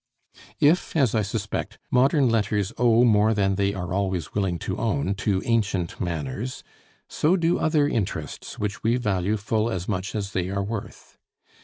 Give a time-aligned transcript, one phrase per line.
[0.59, 5.13] If, as I suspect, modern letters owe more than they are always willing to own
[5.21, 6.63] to ancient manners,
[7.07, 11.19] so do other interests which we value full as much as they are worth.